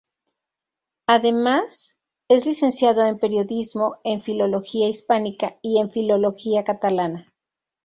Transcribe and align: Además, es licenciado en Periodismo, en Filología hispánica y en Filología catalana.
Además, 1.05 1.95
es 2.27 2.47
licenciado 2.47 3.05
en 3.05 3.19
Periodismo, 3.19 3.97
en 4.03 4.19
Filología 4.21 4.89
hispánica 4.89 5.59
y 5.61 5.77
en 5.77 5.91
Filología 5.91 6.63
catalana. 6.63 7.31